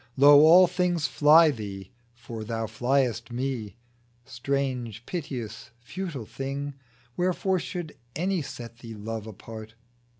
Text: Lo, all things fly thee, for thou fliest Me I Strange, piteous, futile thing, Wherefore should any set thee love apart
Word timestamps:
Lo, 0.17 0.39
all 0.43 0.65
things 0.65 1.05
fly 1.05 1.51
thee, 1.51 1.91
for 2.15 2.43
thou 2.43 2.65
fliest 2.65 3.29
Me 3.31 3.67
I 3.67 3.73
Strange, 4.31 5.05
piteous, 5.05 5.69
futile 5.79 6.25
thing, 6.25 6.73
Wherefore 7.15 7.59
should 7.59 7.95
any 8.15 8.41
set 8.41 8.79
thee 8.79 8.95
love 8.95 9.27
apart 9.27 9.75